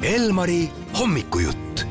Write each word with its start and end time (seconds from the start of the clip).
Elmari 0.00 0.62
hommikujutt. 0.96 1.82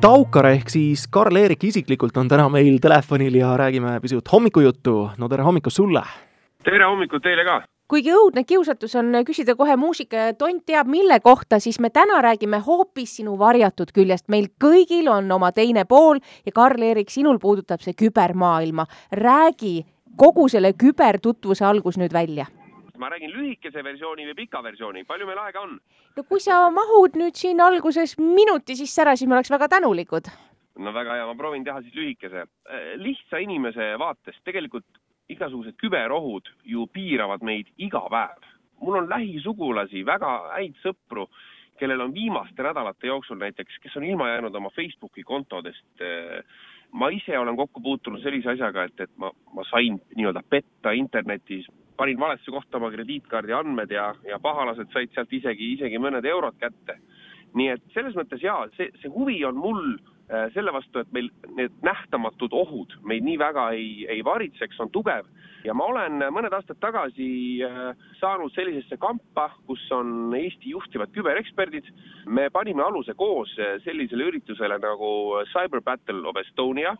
Taukar 0.00 0.50
ehk 0.50 0.68
siis 0.68 1.06
Karl-Erik 1.08 1.62
isiklikult 1.64 2.16
on 2.20 2.28
täna 2.28 2.44
meil 2.52 2.74
telefonil 2.76 3.38
ja 3.38 3.54
räägime 3.56 3.94
pisut 4.04 4.28
hommikujuttu. 4.32 5.10
no 5.18 5.28
tere 5.28 5.42
hommikust 5.42 5.76
sulle! 5.76 6.02
tere 6.64 6.84
hommikut 6.84 7.22
teile 7.22 7.44
ka! 7.44 7.62
kuigi 7.88 8.12
õudne 8.12 8.44
kiusatus 8.44 8.96
on 9.00 9.16
küsida 9.24 9.54
kohe 9.56 9.76
muusika 9.76 10.16
ja 10.16 10.34
tont 10.34 10.66
teab 10.66 10.86
mille 10.86 11.20
kohta, 11.20 11.58
siis 11.58 11.80
me 11.80 11.88
täna 11.90 12.20
räägime 12.20 12.60
hoopis 12.66 13.16
sinu 13.16 13.38
varjatud 13.38 13.88
küljest. 13.94 14.28
meil 14.28 14.50
kõigil 14.64 15.08
on 15.08 15.32
oma 15.32 15.52
teine 15.52 15.84
pool 15.84 16.20
ja 16.44 16.52
Karl-Erik, 16.52 17.08
sinul 17.08 17.38
puudutab 17.38 17.80
see 17.80 17.94
kübermaailma. 17.96 18.84
räägi 19.12 19.86
kogu 20.16 20.48
selle 20.48 20.72
kübertutvuse 20.72 21.64
algus 21.64 21.96
nüüd 21.96 22.12
välja 22.12 22.46
ma 22.98 23.10
räägin 23.10 23.32
lühikese 23.32 23.82
versiooni 23.84 24.26
või 24.28 24.36
pika 24.44 24.62
versiooni, 24.62 25.04
palju 25.04 25.26
meil 25.26 25.40
aega 25.42 25.62
on? 25.66 25.78
no 26.16 26.24
kui 26.28 26.42
sa 26.42 26.60
mahud 26.70 27.16
nüüd 27.18 27.36
siin 27.38 27.62
alguses 27.62 28.16
minuti 28.20 28.76
sisse 28.78 29.02
ära, 29.02 29.16
siis 29.16 29.28
me 29.28 29.38
oleks 29.38 29.50
väga 29.50 29.68
tänulikud. 29.76 30.30
no 30.78 30.92
väga 30.94 31.18
hea, 31.18 31.26
ma 31.26 31.34
proovin 31.38 31.64
teha 31.64 31.82
siis 31.82 31.94
lühikese. 31.94 32.46
lihtsa 33.02 33.42
inimese 33.42 33.94
vaatest 33.98 34.44
tegelikult 34.44 34.86
igasugused 35.32 35.76
küberohud 35.80 36.50
ju 36.68 36.86
piiravad 36.92 37.42
meid 37.42 37.70
iga 37.78 38.04
päev. 38.10 38.46
mul 38.80 38.98
on 39.00 39.08
lähisugulasi, 39.08 40.04
väga 40.06 40.30
häid 40.54 40.74
sõpru, 40.82 41.26
kellel 41.80 42.00
on 42.04 42.14
viimaste 42.14 42.62
nädalate 42.62 43.06
jooksul 43.06 43.38
näiteks, 43.40 43.78
kes 43.82 43.96
on 43.96 44.04
ilma 44.04 44.28
jäänud 44.28 44.54
oma 44.54 44.70
Facebooki 44.70 45.22
kontodest. 45.22 45.86
Ma 46.94 47.10
ise 47.10 47.38
olen 47.38 47.56
kokku 47.58 47.82
puutunud 47.82 48.22
sellise 48.22 48.54
asjaga, 48.54 48.86
et, 48.86 49.00
et 49.00 49.10
ma, 49.18 49.30
ma 49.54 49.64
sain 49.70 49.98
nii-öelda 50.14 50.44
petta 50.50 50.92
internetis, 50.94 51.66
panin 51.98 52.18
valesse 52.20 52.50
kohta 52.50 52.78
oma 52.78 52.90
krediitkaardi 52.94 53.54
andmed 53.54 53.90
ja, 53.90 54.12
ja 54.28 54.38
pahalased 54.42 54.90
said 54.94 55.12
sealt 55.14 55.32
isegi, 55.34 55.72
isegi 55.74 55.98
mõned 56.02 56.26
eurod 56.26 56.58
kätte. 56.60 56.98
nii 57.54 57.68
et 57.70 57.82
selles 57.94 58.16
mõttes 58.18 58.42
jaa, 58.42 58.64
see, 58.74 58.88
see 58.98 59.10
huvi 59.14 59.36
on 59.46 59.58
mul 59.62 59.82
äh, 59.94 60.48
selle 60.54 60.72
vastu, 60.74 60.98
et 61.04 61.12
meil 61.14 61.28
need 61.54 61.74
nähtamatud 62.14 62.52
ohud 62.52 62.94
meid 63.02 63.24
nii 63.26 63.38
väga 63.38 63.70
ei, 63.74 64.06
ei 64.08 64.22
varitseks, 64.24 64.78
on 64.80 64.90
tugev. 64.90 65.26
ja 65.64 65.74
ma 65.74 65.84
olen 65.88 66.20
mõned 66.30 66.52
aastad 66.52 66.78
tagasi 66.80 67.62
äh, 67.64 67.96
saanud 68.20 68.52
sellisesse 68.54 68.96
kampa, 69.00 69.48
kus 69.66 69.80
on 69.90 70.34
Eesti 70.36 70.70
juhtivad 70.70 71.10
kübereksperdid. 71.10 71.84
me 72.26 72.50
panime 72.50 72.82
aluse 72.82 73.14
koos 73.14 73.50
äh, 73.58 73.80
sellisele 73.84 74.24
üritusele 74.30 74.78
nagu 74.78 75.42
Cyber 75.52 75.80
Battle 75.80 76.28
of 76.28 76.36
Estonia 76.36 76.96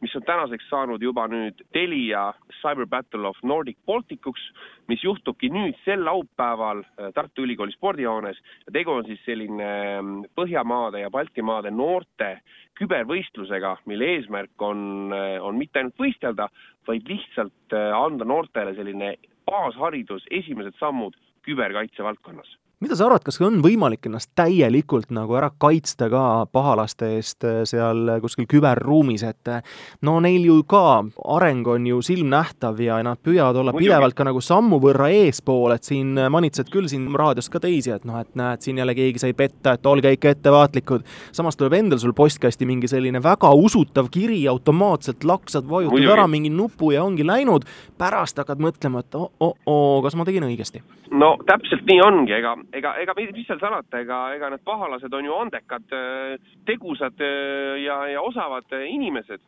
mis 0.00 0.14
on 0.16 0.22
tänaseks 0.22 0.68
saanud 0.70 1.02
juba 1.02 1.26
nüüd 1.28 1.62
Telia 1.72 2.32
Cyber 2.60 2.86
Battle 2.86 3.28
of 3.28 3.38
Nordic 3.42 3.78
Balticuks, 3.86 4.42
mis 4.88 5.02
juhtubki 5.04 5.50
nüüd 5.50 5.76
sel 5.84 6.04
laupäeval 6.04 6.84
äh, 6.84 7.12
Tartu 7.14 7.42
Ülikooli 7.42 7.72
spordihoones. 7.72 8.38
tegu 8.72 8.92
on 8.92 9.06
siis 9.06 9.20
selline 9.24 10.28
Põhjamaade 10.36 11.00
ja 11.00 11.10
Baltimaade 11.10 11.70
noorte 11.70 12.38
kübervõistlusega, 12.78 13.76
mille 13.90 14.12
eesmärk 14.14 14.57
on, 14.62 15.12
äh, 15.14 15.36
on 15.42 15.58
mitte 15.58 15.80
ainult 15.80 15.98
võistelda, 16.00 16.48
vaid 16.88 17.08
lihtsalt 17.08 17.76
äh, 17.76 17.90
anda 17.96 18.24
noortele 18.24 18.74
selline 18.76 19.14
baasharidus, 19.48 20.26
esimesed 20.30 20.76
sammud 20.80 21.16
küberkaitse 21.46 22.04
valdkonnas 22.04 22.56
mida 22.80 22.94
sa 22.94 23.08
arvad, 23.08 23.24
kas 23.26 23.40
on 23.42 23.58
võimalik 23.62 24.06
ennast 24.06 24.30
täielikult 24.38 25.10
nagu 25.14 25.34
ära 25.34 25.48
kaitsta 25.58 26.06
ka 26.12 26.22
pahalaste 26.54 27.08
eest 27.16 27.42
äh, 27.46 27.62
seal 27.66 28.12
kuskil 28.22 28.46
küberruumis, 28.50 29.24
et 29.26 29.50
äh, 29.50 29.64
no 30.06 30.18
neil 30.22 30.44
ju 30.46 30.60
ka 30.68 31.02
areng 31.34 31.66
on 31.66 31.88
ju 31.90 31.98
silmnähtav 32.06 32.78
ja 32.82 33.00
nad 33.02 33.18
püüavad 33.18 33.58
olla 33.58 33.74
Muidugi. 33.74 33.88
pidevalt 33.88 34.14
ka 34.14 34.28
nagu 34.28 34.42
sammu 34.44 34.78
võrra 34.84 35.08
eespool, 35.10 35.74
et 35.74 35.88
siin 35.88 36.14
manitsed 36.30 36.70
küll 36.70 36.86
siin 36.90 37.08
raadios 37.18 37.50
ka 37.50 37.58
teisi, 37.64 37.90
et 37.96 38.06
noh, 38.06 38.20
et 38.22 38.38
näed, 38.38 38.62
siin 38.62 38.78
jälle 38.78 38.94
keegi 38.94 39.24
sai 39.24 39.34
petta, 39.34 39.74
et 39.74 39.90
olge 39.90 40.14
ikka 40.14 40.36
ettevaatlikud. 40.36 41.02
samas 41.32 41.58
tuleb 41.58 41.74
endal 41.80 41.98
sul 41.98 42.14
postkasti 42.14 42.66
mingi 42.66 42.88
selline 42.88 43.22
väga 43.22 43.50
usutav 43.58 44.06
kiri, 44.14 44.44
automaatselt 44.48 45.26
laksad, 45.26 45.66
vajutad 45.66 45.98
Muidugi. 45.98 46.14
ära 46.14 46.28
mingi 46.30 46.50
nupu 46.50 46.92
ja 46.94 47.02
ongi 47.02 47.26
läinud. 47.26 47.66
pärast 47.98 48.38
hakkad 48.38 48.62
mõtlema, 48.62 49.02
et 49.02 49.14
oo-oo, 49.14 49.52
oh, 49.66 50.02
kas 50.02 50.14
ma 50.14 50.24
tegin 50.24 50.46
õigesti? 50.46 50.82
no 51.10 51.34
täpselt 51.46 51.86
nii 51.88 52.00
ongi, 52.04 52.32
ega 52.32 52.54
ega, 52.72 52.94
ega 53.00 53.14
mis 53.16 53.46
seal 53.46 53.60
salata, 53.60 54.00
ega, 54.02 54.18
ega 54.36 54.50
need 54.52 54.64
pahalased 54.66 55.14
on 55.14 55.26
ju 55.26 55.36
andekad, 55.36 55.86
äh, 55.94 56.50
tegusad 56.68 57.20
äh, 57.24 57.78
ja, 57.82 58.00
ja 58.12 58.22
osavad 58.22 58.68
äh, 58.76 58.86
inimesed. 58.92 59.44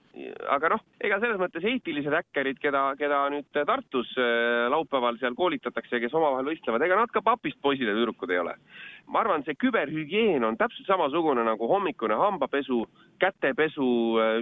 aga 0.50 0.72
noh, 0.72 0.80
ega 1.00 1.20
selles 1.22 1.38
mõttes 1.38 1.64
eetilised 1.64 2.12
häkkerid, 2.12 2.58
keda, 2.60 2.82
keda 2.98 3.20
nüüd 3.30 3.46
Tartus 3.54 4.10
laupäeval 4.72 5.20
seal 5.20 5.36
koolitatakse 5.38 6.00
kes 6.02 6.16
omavahel 6.18 6.50
võistlevad, 6.50 6.82
ega 6.82 6.98
nad 6.98 7.12
ka 7.14 7.22
papist 7.24 7.60
poisid 7.62 7.86
ja 7.88 7.94
tüdrukud 7.94 8.32
ei 8.34 8.42
ole. 8.42 8.56
ma 9.06 9.22
arvan, 9.22 9.44
see 9.46 9.54
küberhügieen 9.54 10.44
on 10.44 10.58
täpselt 10.58 10.90
samasugune 10.90 11.46
nagu 11.46 11.70
hommikune 11.70 12.18
hambapesu, 12.18 12.82
kätepesu 13.22 13.88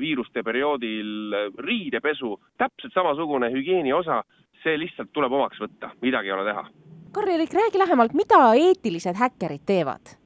viiruste 0.00 0.43
perioodil, 0.43 1.37
riidepesu, 1.61 2.34
täpselt 2.59 2.97
samasugune 2.97 3.53
hügieeni 3.53 3.93
osa, 3.93 4.22
see 4.65 4.77
lihtsalt 4.81 5.12
tuleb 5.12 5.33
omaks 5.33 5.61
võtta, 5.61 5.93
midagi 6.03 6.33
ei 6.33 6.38
ole 6.41 6.49
teha 6.49 6.88
Karl-Erik, 7.13 7.55
räägi 7.55 7.79
lähemalt, 7.79 8.13
mida 8.13 8.55
eetilised 8.55 9.17
häkkerid 9.17 9.65
teevad? 9.67 10.19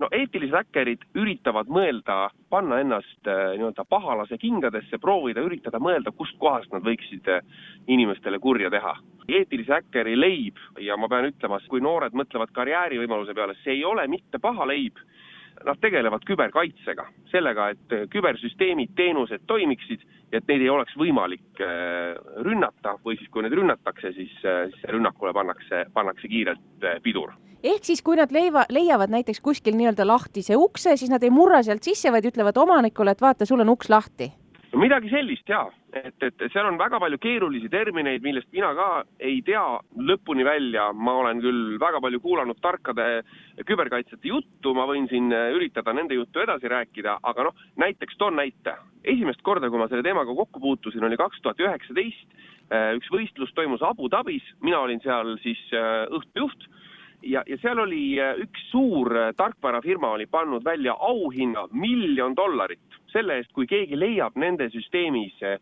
no 0.00 0.08
eetilised 0.16 0.56
häkkerid 0.56 1.02
üritavad 1.14 1.68
mõelda, 1.68 2.30
panna 2.48 2.78
ennast 2.80 3.28
äh, 3.28 3.50
nii-öelda 3.58 3.84
pahalase 3.84 4.38
kingadesse, 4.40 4.96
proovida 4.98 5.44
üritada 5.44 5.76
mõelda, 5.82 6.12
kustkohast 6.16 6.72
nad 6.72 6.86
võiksid 6.86 7.28
äh, 7.28 7.42
inimestele 7.86 8.38
kurja 8.40 8.70
teha. 8.72 8.96
eetilise 9.28 9.72
häkkeri 9.72 10.16
leib 10.16 10.56
ja 10.80 10.96
ma 10.96 11.08
pean 11.08 11.28
ütlema, 11.28 11.60
kui 11.68 11.80
noored 11.80 12.16
mõtlevad 12.16 12.50
karjäärivõimaluse 12.56 13.34
peale, 13.36 13.54
see 13.62 13.76
ei 13.76 13.84
ole 13.84 14.06
mitte 14.08 14.38
paha 14.38 14.66
leib 14.66 14.96
nad 15.66 15.80
tegelevad 15.80 16.24
küberkaitsega, 16.28 17.04
sellega, 17.30 17.70
et 17.74 17.94
kübersüsteemid, 18.12 18.94
teenused 18.96 19.44
toimiksid 19.50 20.04
ja 20.32 20.40
et 20.40 20.48
neid 20.48 20.64
ei 20.64 20.70
oleks 20.72 20.96
võimalik 20.98 21.62
äh, 21.64 22.16
rünnata 22.46 22.96
või 23.04 23.18
siis, 23.18 23.30
kui 23.32 23.44
neid 23.44 23.56
rünnatakse, 23.58 24.14
siis, 24.16 24.32
äh, 24.44 24.66
siis 24.72 24.90
rünnakule 24.94 25.34
pannakse, 25.36 25.84
pannakse 25.94 26.30
kiirelt 26.30 26.86
äh, 26.86 27.00
pidur. 27.04 27.34
Ehk 27.60 27.84
siis, 27.84 28.00
kui 28.02 28.16
nad 28.16 28.32
leiva, 28.32 28.64
leiavad 28.72 29.12
näiteks 29.12 29.42
kuskil 29.44 29.76
nii-öelda 29.76 30.06
lahtise 30.08 30.56
ukse, 30.56 30.96
siis 30.96 31.12
nad 31.12 31.22
ei 31.22 31.32
murra 31.34 31.60
sealt 31.66 31.84
sisse, 31.84 32.12
vaid 32.12 32.30
ütlevad 32.30 32.56
omanikule, 32.56 33.12
et 33.12 33.20
vaata, 33.20 33.48
sul 33.48 33.60
on 33.60 33.74
uks 33.76 33.92
lahti 33.92 34.30
no 34.72 34.80
midagi 34.80 35.10
sellist 35.10 35.48
jaa, 35.50 35.64
et, 35.96 36.16
et 36.22 36.44
seal 36.52 36.68
on 36.68 36.78
väga 36.78 37.00
palju 37.02 37.18
keerulisi 37.22 37.70
termineid, 37.72 38.22
millest 38.22 38.50
mina 38.54 38.70
ka 38.76 38.88
ei 39.18 39.40
tea 39.46 39.62
lõpuni 40.10 40.46
välja, 40.46 40.90
ma 40.94 41.16
olen 41.22 41.42
küll 41.42 41.78
väga 41.82 42.00
palju 42.02 42.20
kuulanud 42.22 42.60
tarkade 42.62 43.08
küberkaitsjate 43.66 44.30
juttu, 44.30 44.74
ma 44.76 44.86
võin 44.90 45.08
siin 45.10 45.32
üritada 45.32 45.94
nende 45.96 46.18
juttu 46.18 46.42
edasi 46.44 46.70
rääkida, 46.70 47.18
aga 47.22 47.48
noh, 47.48 47.66
näiteks 47.82 48.18
toon 48.20 48.38
näite. 48.38 48.76
esimest 49.04 49.40
korda, 49.42 49.70
kui 49.70 49.80
ma 49.80 49.88
selle 49.88 50.04
teemaga 50.04 50.34
kokku 50.36 50.60
puutusin, 50.60 51.04
oli 51.04 51.16
kaks 51.16 51.40
tuhat 51.40 51.60
üheksateist, 51.60 52.34
üks 52.70 53.08
võistlus 53.10 53.52
toimus 53.56 53.82
Abu 53.82 54.10
Dhabis, 54.12 54.44
mina 54.60 54.78
olin 54.84 55.00
seal 55.00 55.38
siis 55.42 55.62
äh, 55.72 56.04
õhtujuht 56.12 56.68
ja, 57.22 57.42
ja 57.46 57.58
seal 57.62 57.78
oli 57.78 58.02
äh, 58.20 58.38
üks 58.44 58.70
suur 58.70 59.12
äh, 59.16 59.30
tarkvarafirma 59.36 60.10
oli 60.16 60.26
pannud 60.26 60.64
välja 60.64 60.94
auhinna 60.94 61.66
miljon 61.72 62.36
dollarit 62.36 63.00
selle 63.12 63.40
eest, 63.40 63.52
kui 63.52 63.66
keegi 63.66 63.98
leiab 63.98 64.36
nende 64.38 64.68
süsteemis 64.70 65.40
äh, 65.42 65.58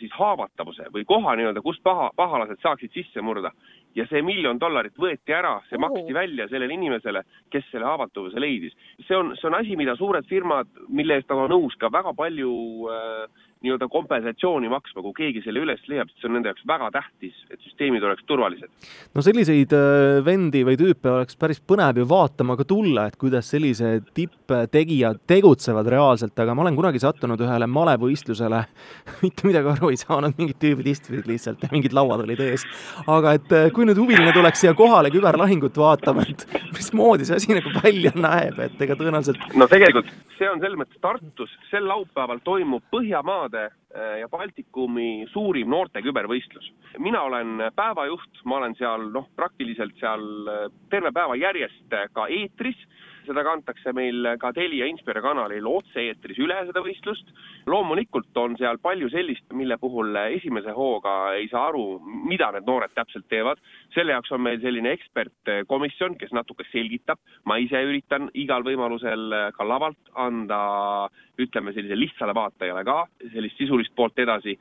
siis 0.00 0.12
haavatavuse 0.14 0.90
või 0.94 1.04
koha 1.08 1.34
nii-öelda, 1.36 1.62
kust 1.64 1.82
paha, 1.82 2.10
pahalased 2.16 2.60
saaksid 2.62 2.94
sisse 2.94 3.22
murda. 3.22 3.52
ja 3.94 4.06
see 4.10 4.22
miljon 4.26 4.58
dollarit 4.58 4.96
võeti 4.98 5.30
ära, 5.32 5.60
see 5.68 5.78
maksti 5.78 6.14
välja 6.14 6.48
sellele 6.50 6.74
inimesele, 6.74 7.22
kes 7.50 7.64
selle 7.70 7.86
haavatavuse 7.86 8.40
leidis. 8.40 8.74
see 9.06 9.16
on, 9.16 9.36
see 9.38 9.46
on 9.48 9.54
asi, 9.54 9.76
mida 9.76 9.96
suured 9.96 10.26
firmad, 10.26 10.68
mille 10.88 11.14
eest 11.14 11.28
nad 11.30 11.44
on 11.44 11.50
nõus 11.50 11.76
ka 11.78 11.90
väga 11.92 12.14
palju 12.14 12.54
äh, 12.90 13.44
nii-öelda 13.64 13.88
kompensatsiooni 13.92 14.70
maksma, 14.72 15.02
kui 15.04 15.14
keegi 15.16 15.42
selle 15.44 15.62
üles 15.64 15.82
leiab, 15.90 16.10
sest 16.10 16.22
see 16.22 16.30
on 16.30 16.36
nende 16.38 16.50
jaoks 16.52 16.66
väga 16.68 16.90
tähtis, 16.94 17.36
et 17.50 17.60
süsteemid 17.64 18.04
oleks 18.04 18.24
turvalised. 18.28 18.70
no 19.14 19.24
selliseid 19.24 19.74
äh, 19.76 20.20
vendi 20.26 20.64
või 20.68 20.78
tüüpe 20.80 21.12
oleks 21.12 21.38
päris 21.40 21.60
põnev 21.60 22.02
ju 22.02 22.06
vaatama 22.10 22.56
ka 22.60 22.66
tulla, 22.68 23.06
et 23.08 23.18
kuidas 23.20 23.50
sellised 23.54 24.10
tipptegijad 24.16 25.22
tegutsevad 25.30 25.88
reaalselt, 25.94 26.36
aga 26.38 26.54
ma 26.54 26.66
olen 26.66 26.78
kunagi 26.78 27.02
sattunud 27.02 27.40
ühele 27.40 27.68
malevõistlusele, 27.70 28.62
mitte 29.24 29.48
midagi 29.48 29.72
aru 29.74 29.92
ei 29.92 30.00
saanud, 30.00 30.36
mingid 30.40 30.60
tüübid 30.62 30.90
istusid 30.94 31.28
lihtsalt 31.30 31.64
ja 31.64 31.72
mingid 31.72 31.96
lauad 31.96 32.24
olid 32.26 32.44
ees. 32.44 32.66
aga 33.06 33.36
et 33.38 33.56
äh, 33.56 33.70
kui 33.74 33.88
nüüd 33.88 34.00
huviline 34.00 34.32
tuleks 34.36 34.64
siia 34.64 34.74
kohale 34.78 35.12
küberlahingut 35.14 35.76
vaatama, 35.80 36.26
et 36.28 36.46
mismoodi 36.74 37.28
see 37.28 37.38
asi 37.38 37.56
nagu 37.56 37.72
välja 37.78 38.12
näeb, 38.18 38.58
et 38.66 38.82
ega 38.86 38.98
tõenäoliselt 38.98 39.56
no 39.58 39.68
tegelikult 39.70 40.10
see 40.38 40.50
on 40.50 40.62
selles 40.62 40.78
mõttes 40.80 41.00
Tartus 41.04 41.54
sel 41.70 41.86
laupäeval 41.88 42.42
toimub 42.44 42.84
Põhjamaade 42.94 43.68
ja 43.94 44.28
Baltikumi 44.28 45.26
suurim 45.32 45.70
noorte 45.70 46.02
kübervõistlus. 46.02 46.70
mina 46.98 47.22
olen 47.22 47.70
päevajuht, 47.76 48.42
ma 48.44 48.56
olen 48.56 48.74
seal 48.74 49.10
noh, 49.14 49.28
praktiliselt 49.36 49.94
seal 50.00 50.24
äh, 50.48 50.66
terve 50.90 51.12
päeva 51.12 51.36
järjest 51.36 51.94
ka 52.12 52.26
eetris 52.26 52.80
seda 53.26 53.44
kantakse 53.46 53.92
meil 53.96 54.26
ka 54.40 54.52
Telia 54.56 54.86
Inspire 54.90 55.22
kanalil 55.24 55.66
otse-eetris 55.68 56.38
üle, 56.42 56.56
seda 56.68 56.82
võistlust. 56.84 57.32
loomulikult 57.66 58.36
on 58.36 58.56
seal 58.60 58.78
palju 58.82 59.08
sellist, 59.12 59.46
mille 59.56 59.78
puhul 59.80 60.16
esimese 60.36 60.74
hooga 60.76 61.34
ei 61.38 61.48
saa 61.48 61.68
aru, 61.70 62.00
mida 62.28 62.50
need 62.52 62.68
noored 62.68 62.92
täpselt 62.94 63.26
teevad. 63.28 63.58
selle 63.94 64.12
jaoks 64.12 64.32
on 64.32 64.42
meil 64.44 64.60
selline 64.60 64.92
ekspertkomisjon, 64.92 66.18
kes 66.20 66.32
natuke 66.32 66.64
selgitab. 66.70 67.18
ma 67.44 67.56
ise 67.56 67.80
üritan 67.88 68.30
igal 68.34 68.62
võimalusel 68.62 69.52
ka 69.56 69.64
lavalt 69.64 70.12
anda, 70.14 71.08
ütleme 71.38 71.72
sellisele 71.72 72.04
lihtsale 72.04 72.34
vaatajale 72.34 72.84
ka 72.84 73.04
sellist 73.32 73.58
sisulist 73.58 73.83
poolt 73.96 74.18
edasi. 74.18 74.56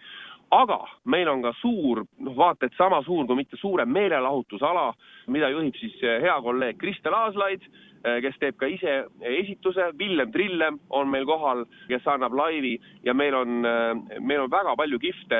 Aga 0.53 0.83
meil 1.09 1.29
on 1.31 1.41
ka 1.41 1.53
suur, 1.57 2.03
noh 2.21 2.35
vaata 2.37 2.67
et 2.67 2.75
sama 2.77 3.01
suur, 3.05 3.25
kui 3.25 3.39
mitte 3.39 3.57
suurem 3.57 3.89
meelelahutusala, 3.89 4.91
mida 5.33 5.49
juhib 5.49 5.75
siis 5.79 5.95
hea 6.01 6.35
kolleeg 6.45 6.77
Kristel 6.77 7.15
Aaslaid 7.17 7.65
Äh, 8.03 8.17
kes 8.19 8.35
teeb 8.35 8.57
ka 8.59 8.67
ise 8.67 8.93
esituse, 9.23 9.85
Villem 9.95 10.31
Trillem 10.33 10.75
on 10.91 11.07
meil 11.07 11.23
kohal, 11.23 11.61
kes 11.87 12.03
annab 12.11 12.33
laivi 12.35 12.73
ja 13.05 13.13
meil 13.15 13.35
on, 13.37 13.63
äh, 13.63 14.19
meil 14.19 14.41
on 14.43 14.51
väga 14.51 14.73
palju 14.75 14.99
kihvte 14.99 15.39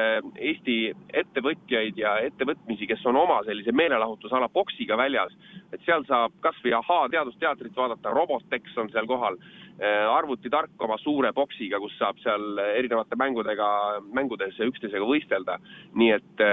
Eesti 0.52 0.78
ettevõtjaid 1.12 2.00
ja 2.00 2.14
ettevõtmisi, 2.24 2.88
kes 2.88 3.04
on 3.12 3.20
oma 3.20 3.42
sellise 3.44 3.76
meelelahutusala 3.76 4.48
boksiga 4.56 4.96
väljas. 4.98 5.36
et 5.74 5.82
seal 5.86 6.04
saab 6.06 6.32
kas 6.40 6.56
või 6.64 6.74
Ahaa 6.78 7.10
teadusteatrit 7.10 7.76
vaadata, 7.76 8.12
Robotex 8.14 8.78
on 8.78 8.90
seal 8.94 9.08
kohal, 9.10 9.36
arvutitark 9.82 10.82
oma 10.86 10.98
suure 11.02 11.32
boksiga, 11.34 11.80
kus 11.82 11.96
saab 11.98 12.20
seal 12.24 12.60
erinevate 12.64 13.18
mängudega, 13.20 13.68
mängudes 14.14 14.60
üksteisega 14.62 15.06
võistelda. 15.06 15.58
nii 15.96 16.12
et 16.14 16.44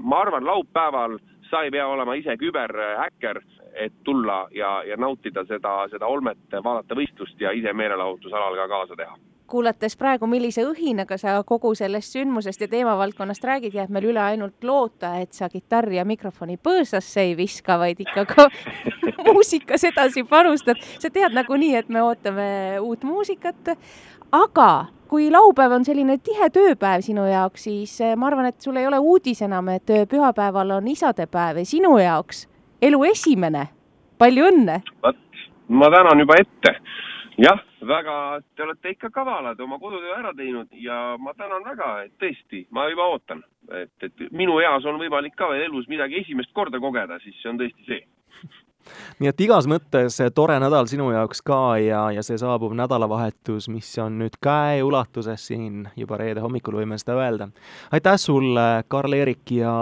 ma 0.00 0.22
arvan, 0.24 0.46
laupäeval 0.48 1.18
sa 1.50 1.62
ei 1.62 1.70
pea 1.70 1.86
olema 1.86 2.14
ise 2.14 2.36
küberhäkker, 2.40 3.42
et 3.74 3.92
tulla 4.04 4.46
ja, 4.54 4.82
ja 4.86 4.96
nautida 4.96 5.44
seda, 5.46 5.86
seda 5.90 6.06
olmet, 6.06 6.40
vaadata 6.50 6.96
võistlust 6.96 7.40
ja 7.40 7.52
ise 7.52 7.72
meelelahutusalal 7.72 8.56
ka 8.56 8.68
kaasa 8.68 8.96
teha 8.96 9.18
kuulates 9.50 9.96
praegu, 9.98 10.28
millise 10.30 10.62
õhinaga 10.66 11.18
sa 11.20 11.34
kogu 11.46 11.72
sellest 11.78 12.14
sündmusest 12.14 12.62
ja 12.64 12.68
teemavaldkonnast 12.70 13.44
räägid, 13.44 13.74
jääb 13.74 13.90
meil 13.94 14.10
üle 14.12 14.22
ainult 14.22 14.64
loota, 14.64 15.16
et 15.20 15.34
sa 15.36 15.48
kitarri 15.50 15.98
ja 15.98 16.06
mikrofoni 16.08 16.58
põõsasse 16.62 17.24
ei 17.24 17.34
viska, 17.38 17.78
vaid 17.80 18.00
ikka 18.00 18.24
ka 18.30 18.46
muusikas 19.26 19.84
edasi 19.90 20.24
panustad. 20.28 20.80
sa 20.98 21.10
tead 21.10 21.34
nagunii, 21.36 21.74
et 21.76 21.88
me 21.88 22.02
ootame 22.02 22.46
uut 22.80 23.04
muusikat, 23.04 23.74
aga 24.32 24.70
kui 25.10 25.30
laupäev 25.30 25.72
on 25.74 25.84
selline 25.84 26.18
tihe 26.22 26.50
tööpäev 26.54 27.02
sinu 27.02 27.24
jaoks, 27.26 27.66
siis 27.66 27.96
eh, 28.04 28.14
ma 28.16 28.28
arvan, 28.30 28.46
et 28.52 28.60
sul 28.62 28.78
ei 28.78 28.86
ole 28.86 29.00
uudis 29.02 29.42
enam, 29.42 29.72
et 29.74 29.90
eh, 29.90 30.06
pühapäeval 30.06 30.76
on 30.76 30.88
isadepäev 30.88 31.58
ja 31.62 31.66
sinu 31.66 31.96
jaoks 31.98 32.46
elu 32.82 33.02
esimene. 33.10 33.66
palju 34.18 34.46
õnne! 34.52 34.82
vot, 35.02 35.18
ma 35.68 35.90
tänan 35.90 36.22
juba 36.22 36.38
ette. 36.38 36.76
jah, 37.38 37.58
väga, 37.86 38.14
te 38.56 38.62
olete 38.62 38.94
ikka 38.94 39.10
kavalad, 39.14 39.60
oma 39.60 39.78
kodutöö 39.78 40.16
ära 40.18 40.32
teinud 40.36 40.72
ja 40.72 41.16
ma 41.18 41.34
tänan 41.34 41.64
väga, 41.64 41.90
et 42.06 42.16
tõesti, 42.20 42.66
ma 42.70 42.88
juba 42.90 43.08
ootan, 43.14 43.42
et, 43.72 43.92
et 44.02 44.26
minu 44.30 44.58
eas 44.60 44.86
on 44.86 44.98
võimalik 45.00 45.36
ka 45.38 45.50
veel 45.52 45.68
elus 45.68 45.88
midagi 45.88 46.20
esimest 46.24 46.52
korda 46.52 46.80
kogeda, 46.80 47.20
siis 47.24 47.38
see 47.42 47.52
on 47.52 47.60
tõesti 47.60 47.86
see 47.88 48.02
nii 49.20 49.30
et 49.30 49.42
igas 49.44 49.68
mõttes 49.70 50.16
tore 50.34 50.56
nädal 50.62 50.88
sinu 50.90 51.10
jaoks 51.12 51.42
ka 51.46 51.60
ja, 51.82 52.06
ja 52.14 52.24
see 52.26 52.38
saabuv 52.40 52.74
nädalavahetus, 52.78 53.68
mis 53.72 53.90
on 54.02 54.18
nüüd 54.22 54.38
käeulatuses 54.42 55.46
siin 55.52 55.84
juba 55.96 56.20
reede 56.20 56.44
hommikul, 56.44 56.80
võime 56.80 56.98
seda 57.00 57.18
öelda. 57.20 57.50
aitäh 57.92 58.18
sulle, 58.20 58.84
Karl-Erik 58.88 59.52
ja 59.60 59.74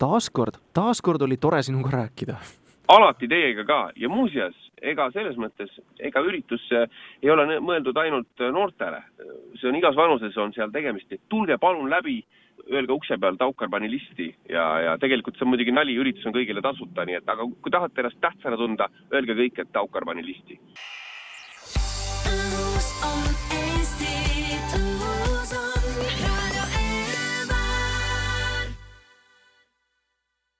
taaskord, 0.00 0.58
taaskord 0.74 1.22
oli 1.22 1.36
tore 1.36 1.62
sinuga 1.62 1.96
rääkida. 2.02 2.40
alati 2.88 3.28
teiega 3.28 3.64
ka. 3.64 3.80
Ja 3.96 4.08
muuseas, 4.08 4.54
ega 4.82 5.08
selles 5.14 5.36
mõttes, 5.40 5.72
ega 6.00 6.22
üritus 6.24 6.64
ei 6.72 7.30
ole 7.30 7.60
mõeldud 7.60 7.98
ainult 7.98 8.46
noortele. 8.52 9.02
see 9.60 9.68
on 9.68 9.76
igas 9.76 9.96
vanuses 9.96 10.36
on 10.36 10.52
seal 10.52 10.70
tegemist, 10.70 11.12
et 11.12 11.20
tulge 11.28 11.58
palun 11.58 11.90
läbi 11.90 12.24
öelge 12.70 12.92
ukse 12.92 13.18
peal 13.18 13.36
Taukar 13.36 13.68
pani 13.68 13.90
listi. 13.90 14.34
Ja, 14.48 14.80
ja 14.80 14.98
tegelikult 14.98 15.36
see 15.36 15.44
on 15.44 15.52
muidugi 15.54 15.72
nali, 15.72 15.96
üritus 15.98 16.26
on 16.26 16.34
kõigile 16.34 16.62
tasuta, 16.62 17.04
nii 17.04 17.18
et 17.18 17.28
aga 17.28 17.46
kui 17.46 17.70
tahate 17.70 18.00
ennast 18.00 18.20
tähtsana 18.20 18.56
tunda, 18.56 18.88
öelge 19.12 19.34
kõik, 19.34 19.58
et 19.58 19.72
Taukar 19.72 20.04
pani 20.04 20.24
listi 20.26 20.60